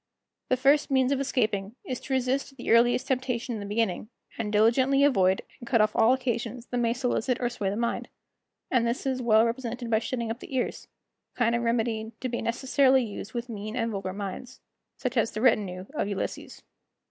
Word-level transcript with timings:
The 0.49 0.57
first 0.57 0.89
means 0.89 1.11
of 1.11 1.19
escaping 1.21 1.75
is 1.85 1.99
to 1.99 2.13
resist 2.15 2.57
the 2.57 2.71
earliest 2.71 3.05
temptation 3.05 3.53
in 3.53 3.59
the 3.59 3.67
beginning, 3.67 4.09
and 4.35 4.51
diligently 4.51 5.03
avoid 5.03 5.43
and 5.59 5.69
cut 5.69 5.79
off 5.79 5.95
all 5.95 6.11
occasions 6.11 6.65
that 6.65 6.79
may 6.79 6.91
solicit 6.91 7.39
or 7.39 7.49
sway 7.49 7.69
the 7.69 7.75
mind; 7.75 8.07
and 8.71 8.87
this 8.87 9.05
is 9.05 9.21
well 9.21 9.45
represented 9.45 9.91
by 9.91 9.99
shutting 9.99 10.31
up 10.31 10.39
the 10.39 10.55
ears, 10.55 10.87
a 11.35 11.37
kind 11.37 11.53
of 11.53 11.61
remedy 11.61 12.13
to 12.19 12.29
be 12.29 12.41
necessarily 12.41 13.03
used 13.03 13.35
with 13.35 13.47
mean 13.47 13.75
and 13.75 13.91
vulgar 13.91 14.11
minds, 14.11 14.59
such 14.97 15.15
as 15.17 15.29
the 15.29 15.41
retinue 15.41 15.85
of 15.93 16.07
Ulysses. 16.07 16.63